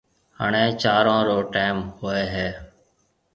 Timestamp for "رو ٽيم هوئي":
1.27-2.23